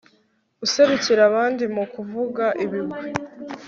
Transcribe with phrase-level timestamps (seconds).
[0.65, 2.99] userukira abandi mu kuvuga ibigwi